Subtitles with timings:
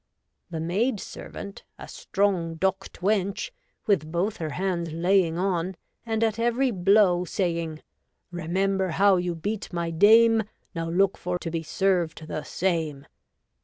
[0.49, 3.51] The maid servant, a strong docht wench,
[3.85, 5.75] with both her hands laying on,
[6.07, 7.83] and at every blow saying:—'
[8.33, 10.41] ^'■Remember how you beat my dame:
[10.73, 13.05] Now look for to be served the same."